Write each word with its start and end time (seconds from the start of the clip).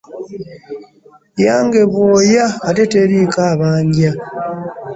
Yange 1.45 1.81
bwoya 1.89 2.45
ate 2.67 2.83
teriiko 2.93 3.41
bbanja. 3.51 4.11